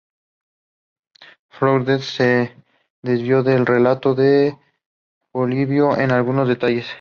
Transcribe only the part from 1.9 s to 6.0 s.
se desvió del relato de Polibio